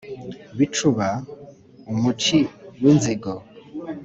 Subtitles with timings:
[0.57, 1.07] bicuba,
[1.91, 2.39] umuci
[2.81, 3.33] w’inzigo